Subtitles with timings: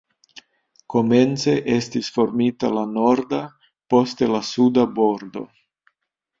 [0.93, 3.43] Komence estis formita la norda,
[3.95, 5.49] poste la suda bordo.